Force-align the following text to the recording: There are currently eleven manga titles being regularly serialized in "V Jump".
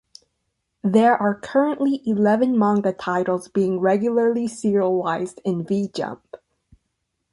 There 0.83 1.15
are 1.15 1.39
currently 1.39 2.01
eleven 2.07 2.57
manga 2.57 2.91
titles 2.91 3.47
being 3.49 3.79
regularly 3.79 4.47
serialized 4.47 5.39
in 5.45 5.63
"V 5.63 5.89
Jump". 5.89 6.37